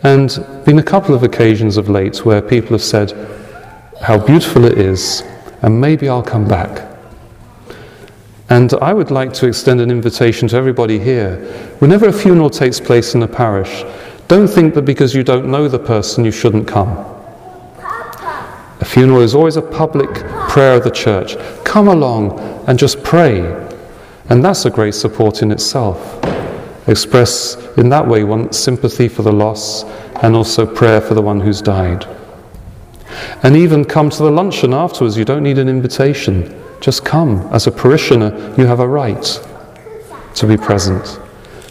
And 0.03 0.29
been 0.65 0.79
a 0.79 0.83
couple 0.83 1.13
of 1.13 1.23
occasions 1.23 1.75
of 1.75 1.89
late 1.89 2.23
where 2.25 2.41
people 2.41 2.71
have 2.71 2.81
said 2.81 3.11
how 4.01 4.17
beautiful 4.17 4.63
it 4.63 4.77
is, 4.77 5.21
and 5.61 5.81
maybe 5.81 6.07
I'll 6.07 6.23
come 6.23 6.47
back. 6.47 6.88
And 8.49 8.73
I 8.81 8.93
would 8.93 9.11
like 9.11 9.31
to 9.33 9.47
extend 9.47 9.79
an 9.79 9.91
invitation 9.91 10.47
to 10.47 10.55
everybody 10.55 10.97
here. 10.97 11.35
Whenever 11.77 12.07
a 12.07 12.13
funeral 12.13 12.49
takes 12.49 12.79
place 12.79 13.13
in 13.13 13.21
a 13.21 13.27
parish, 13.27 13.83
don't 14.27 14.47
think 14.47 14.73
that 14.73 14.83
because 14.83 15.13
you 15.13 15.23
don't 15.23 15.49
know 15.51 15.67
the 15.67 15.77
person 15.79 16.25
you 16.25 16.31
shouldn't 16.31 16.67
come. 16.67 16.89
A 18.81 18.85
funeral 18.85 19.21
is 19.21 19.35
always 19.35 19.55
a 19.55 19.61
public 19.61 20.09
prayer 20.49 20.77
of 20.77 20.83
the 20.83 20.89
church. 20.89 21.35
Come 21.63 21.87
along 21.87 22.39
and 22.67 22.79
just 22.79 23.03
pray. 23.03 23.41
And 24.29 24.43
that's 24.43 24.65
a 24.65 24.69
great 24.69 24.95
support 24.95 25.41
in 25.41 25.51
itself. 25.51 26.19
Express 26.87 27.55
in 27.77 27.89
that 27.89 28.07
way 28.07 28.23
one 28.23 28.51
sympathy 28.51 29.07
for 29.07 29.21
the 29.21 29.31
loss 29.31 29.83
and 30.23 30.35
also 30.35 30.65
prayer 30.65 31.01
for 31.01 31.13
the 31.13 31.21
one 31.21 31.39
who's 31.39 31.61
died. 31.61 32.07
And 33.43 33.55
even 33.55 33.85
come 33.85 34.09
to 34.09 34.23
the 34.23 34.31
luncheon 34.31 34.73
afterwards. 34.73 35.17
You 35.17 35.25
don't 35.25 35.43
need 35.43 35.59
an 35.59 35.69
invitation. 35.69 36.58
Just 36.81 37.03
come. 37.03 37.47
As 37.51 37.67
a 37.67 37.71
parishioner, 37.71 38.55
you 38.57 38.65
have 38.65 38.79
a 38.79 38.87
right 38.87 39.39
to 40.35 40.47
be 40.47 40.57
present. 40.57 41.19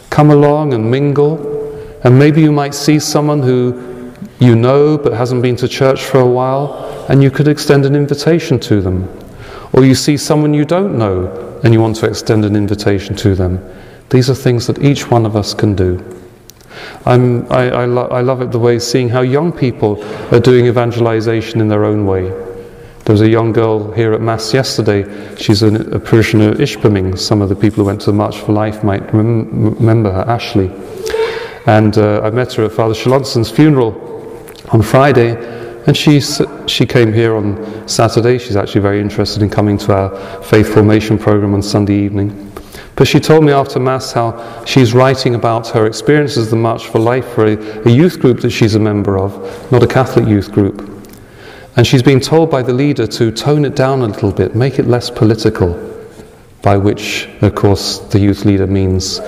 Come 0.09 0.31
along 0.31 0.73
and 0.73 0.89
mingle. 0.89 1.57
And 2.03 2.17
maybe 2.17 2.41
you 2.41 2.51
might 2.51 2.73
see 2.73 2.99
someone 2.99 3.41
who 3.41 4.13
you 4.39 4.55
know 4.55 4.97
but 4.97 5.13
hasn't 5.13 5.41
been 5.41 5.55
to 5.57 5.67
church 5.67 6.03
for 6.03 6.19
a 6.19 6.25
while, 6.25 7.05
and 7.09 7.21
you 7.21 7.29
could 7.31 7.47
extend 7.47 7.85
an 7.85 7.95
invitation 7.95 8.59
to 8.61 8.81
them. 8.81 9.09
Or 9.73 9.83
you 9.83 9.95
see 9.95 10.17
someone 10.17 10.53
you 10.53 10.65
don't 10.65 10.97
know 10.97 11.59
and 11.63 11.73
you 11.73 11.81
want 11.81 11.95
to 11.97 12.07
extend 12.07 12.45
an 12.45 12.55
invitation 12.55 13.15
to 13.17 13.35
them. 13.35 13.59
These 14.09 14.29
are 14.29 14.35
things 14.35 14.65
that 14.67 14.81
each 14.81 15.11
one 15.11 15.25
of 15.25 15.35
us 15.35 15.53
can 15.53 15.75
do. 15.75 16.03
I'm, 17.05 17.51
I, 17.51 17.69
I, 17.69 17.85
lo- 17.85 18.07
I 18.07 18.21
love 18.21 18.41
it 18.41 18.51
the 18.51 18.59
way 18.59 18.79
seeing 18.79 19.09
how 19.09 19.21
young 19.21 19.51
people 19.51 20.03
are 20.33 20.39
doing 20.39 20.65
evangelization 20.65 21.59
in 21.61 21.67
their 21.67 21.83
own 21.83 22.05
way. 22.05 22.31
There 23.09 23.15
was 23.15 23.21
a 23.21 23.27
young 23.27 23.53
girl 23.53 23.91
here 23.93 24.13
at 24.13 24.21
Mass 24.21 24.53
yesterday. 24.53 25.03
She's 25.35 25.63
a, 25.63 25.73
a 25.95 25.99
parishioner 25.99 26.51
at 26.51 26.57
Ishpeming. 26.57 27.17
Some 27.17 27.41
of 27.41 27.49
the 27.49 27.55
people 27.55 27.77
who 27.77 27.85
went 27.85 28.01
to 28.01 28.05
the 28.05 28.13
March 28.13 28.37
for 28.37 28.51
Life 28.51 28.83
might 28.83 29.01
rem- 29.11 29.73
remember 29.73 30.11
her, 30.11 30.21
Ashley. 30.27 30.69
And 31.65 31.97
uh, 31.97 32.21
I 32.21 32.29
met 32.29 32.53
her 32.53 32.65
at 32.65 32.71
Father 32.71 32.93
Shalonson's 32.93 33.49
funeral 33.49 33.95
on 34.71 34.83
Friday, 34.83 35.31
and 35.87 35.97
she, 35.97 36.21
she 36.67 36.85
came 36.85 37.11
here 37.11 37.35
on 37.35 37.87
Saturday. 37.87 38.37
She's 38.37 38.55
actually 38.55 38.81
very 38.81 39.01
interested 39.01 39.41
in 39.41 39.49
coming 39.49 39.79
to 39.79 39.91
our 39.91 40.43
faith 40.43 40.71
formation 40.71 41.17
program 41.17 41.55
on 41.55 41.63
Sunday 41.63 41.95
evening. 41.95 42.53
But 42.95 43.07
she 43.07 43.19
told 43.19 43.43
me 43.43 43.51
after 43.51 43.79
Mass 43.79 44.11
how 44.11 44.63
she's 44.65 44.93
writing 44.93 45.33
about 45.33 45.67
her 45.69 45.87
experiences 45.87 46.43
of 46.43 46.49
the 46.51 46.57
March 46.57 46.85
for 46.85 46.99
Life 46.99 47.27
for 47.29 47.47
a, 47.47 47.87
a 47.87 47.89
youth 47.89 48.19
group 48.19 48.41
that 48.41 48.51
she's 48.51 48.75
a 48.75 48.79
member 48.79 49.17
of, 49.17 49.71
not 49.71 49.81
a 49.81 49.87
Catholic 49.87 50.27
youth 50.27 50.51
group. 50.51 50.98
And 51.75 51.85
she's 51.85 52.03
been 52.03 52.19
told 52.19 52.49
by 52.49 52.61
the 52.61 52.73
leader 52.73 53.07
to 53.07 53.31
tone 53.31 53.63
it 53.65 53.75
down 53.75 54.01
a 54.01 54.07
little 54.07 54.31
bit, 54.31 54.55
make 54.55 54.79
it 54.79 54.87
less 54.87 55.09
political, 55.09 55.73
by 56.61 56.77
which, 56.77 57.29
of 57.41 57.55
course, 57.55 57.99
the 57.99 58.19
youth 58.19 58.43
leader 58.45 58.67
means, 58.67 59.19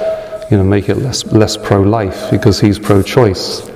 you 0.49 0.57
know, 0.57 0.63
make 0.63 0.89
it 0.89 0.95
less, 0.97 1.25
less 1.25 1.55
pro 1.55 1.81
life 1.81 2.29
because 2.31 2.59
he's 2.59 2.77
pro 2.77 3.01
choice. 3.01 3.69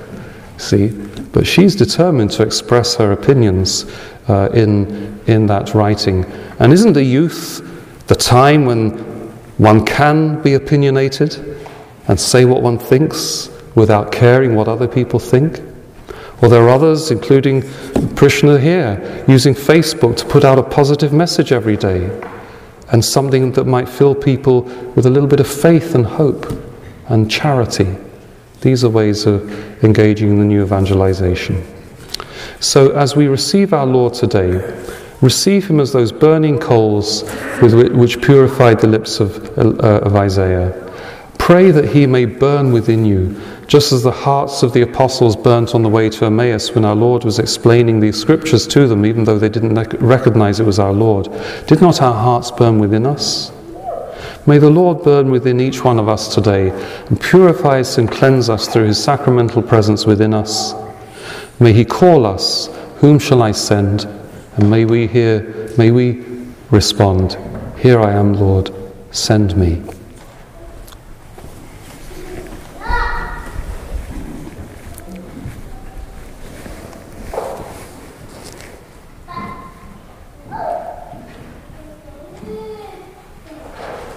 See? 0.58 0.88
But 1.32 1.46
she's 1.46 1.76
determined 1.76 2.30
to 2.32 2.42
express 2.42 2.96
her 2.96 3.12
opinions 3.12 3.84
uh, 4.28 4.50
in, 4.52 5.20
in 5.26 5.46
that 5.46 5.74
writing. 5.74 6.24
And 6.58 6.72
isn't 6.72 6.94
the 6.94 7.04
youth 7.04 7.62
the 8.08 8.14
time 8.14 8.64
when 8.64 8.90
one 9.58 9.84
can 9.84 10.42
be 10.42 10.54
opinionated 10.54 11.36
and 12.08 12.18
say 12.18 12.44
what 12.44 12.62
one 12.62 12.78
thinks 12.78 13.50
without 13.74 14.12
caring 14.12 14.54
what 14.54 14.68
other 14.68 14.88
people 14.88 15.18
think? 15.18 15.60
Or 16.42 16.48
there 16.48 16.62
are 16.62 16.68
others, 16.68 17.10
including 17.10 17.62
parishioner 18.14 18.58
here, 18.58 19.24
using 19.26 19.54
Facebook 19.54 20.16
to 20.18 20.26
put 20.26 20.44
out 20.44 20.58
a 20.58 20.62
positive 20.62 21.12
message 21.12 21.50
every 21.50 21.76
day 21.76 22.10
and 22.92 23.04
something 23.04 23.52
that 23.52 23.64
might 23.64 23.88
fill 23.88 24.14
people 24.14 24.62
with 24.94 25.06
a 25.06 25.10
little 25.10 25.28
bit 25.28 25.40
of 25.40 25.48
faith 25.48 25.94
and 25.94 26.06
hope 26.06 26.46
and 27.08 27.30
charity. 27.30 27.96
These 28.60 28.84
are 28.84 28.90
ways 28.90 29.26
of 29.26 29.84
engaging 29.84 30.30
in 30.30 30.38
the 30.38 30.44
new 30.44 30.62
evangelization. 30.62 31.64
So, 32.60 32.92
as 32.92 33.16
we 33.16 33.26
receive 33.26 33.72
our 33.72 33.86
Lord 33.86 34.14
today, 34.14 34.60
receive 35.20 35.68
him 35.68 35.80
as 35.80 35.92
those 35.92 36.12
burning 36.12 36.58
coals 36.58 37.22
with 37.60 37.74
which 37.92 38.20
purified 38.22 38.80
the 38.80 38.86
lips 38.86 39.20
of, 39.20 39.58
uh, 39.58 40.00
of 40.00 40.16
Isaiah. 40.16 40.82
Pray 41.38 41.70
that 41.70 41.86
he 41.86 42.06
may 42.06 42.24
burn 42.24 42.72
within 42.72 43.04
you 43.04 43.40
just 43.66 43.92
as 43.92 44.02
the 44.02 44.12
hearts 44.12 44.62
of 44.62 44.72
the 44.72 44.82
apostles 44.82 45.34
burnt 45.34 45.74
on 45.74 45.82
the 45.82 45.88
way 45.88 46.08
to 46.08 46.24
Emmaus 46.24 46.74
when 46.74 46.84
our 46.84 46.94
Lord 46.94 47.24
was 47.24 47.38
explaining 47.38 47.98
these 47.98 48.20
scriptures 48.20 48.66
to 48.68 48.86
them, 48.86 49.04
even 49.04 49.24
though 49.24 49.38
they 49.38 49.48
didn't 49.48 49.74
recognize 50.00 50.60
it 50.60 50.66
was 50.66 50.78
our 50.78 50.92
Lord. 50.92 51.28
Did 51.66 51.80
not 51.80 52.00
our 52.00 52.14
hearts 52.14 52.50
burn 52.50 52.78
within 52.78 53.06
us? 53.06 53.50
May 54.46 54.58
the 54.58 54.70
Lord 54.70 55.02
burn 55.02 55.30
within 55.32 55.58
each 55.58 55.82
one 55.82 55.98
of 55.98 56.08
us 56.08 56.32
today 56.32 56.70
and 57.06 57.20
purify 57.20 57.80
us 57.80 57.98
and 57.98 58.10
cleanse 58.10 58.48
us 58.48 58.68
through 58.68 58.86
his 58.86 59.02
sacramental 59.02 59.62
presence 59.62 60.06
within 60.06 60.32
us. 60.32 60.72
May 61.58 61.72
he 61.72 61.84
call 61.84 62.24
us, 62.24 62.68
Whom 62.98 63.18
shall 63.18 63.42
I 63.42 63.50
send? 63.50 64.04
And 64.56 64.70
may 64.70 64.84
we 64.84 65.08
hear, 65.08 65.74
may 65.76 65.90
we 65.90 66.24
respond, 66.70 67.36
Here 67.78 68.00
I 68.00 68.12
am, 68.12 68.34
Lord, 68.34 68.70
send 69.10 69.56
me. 69.56 69.82